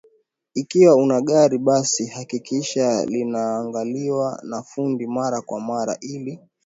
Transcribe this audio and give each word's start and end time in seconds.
ikiwa 0.53 0.95
una 0.95 1.21
gari 1.21 1.57
basi 1.57 2.05
hakikisha 2.07 3.05
linaangaliwa 3.05 4.39
na 4.43 4.63
fundi 4.63 5.07
mara 5.07 5.41
kwa 5.41 5.61
mara 5.61 5.97
ili 6.01 6.39